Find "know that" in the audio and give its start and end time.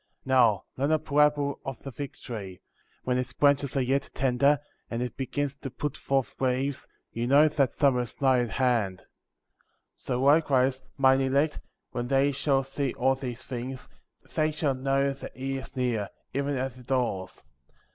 7.27-7.71, 14.73-15.37